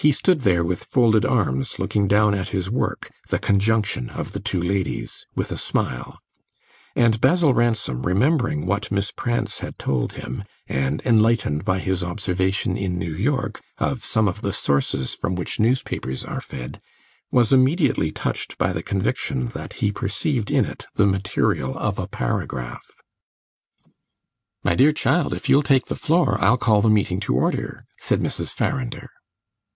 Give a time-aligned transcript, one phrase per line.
[0.00, 4.40] He stood there with folded arms, looking down at his work, the conjunction of the
[4.40, 6.18] two ladies, with a smile;
[6.96, 12.78] and Basil Ransom, remembering what Miss Prance had told him, and enlightened by his observation
[12.78, 16.80] in New York of some of the sources from which newspapers are fed,
[17.30, 22.08] was immediately touched by the conviction that he perceived in it the material of a
[22.08, 22.86] paragraph.
[24.64, 28.22] "My dear child, if you'll take the floor, I'll call the meeting to order," said
[28.22, 28.54] Mrs.
[28.54, 29.08] Farrinder.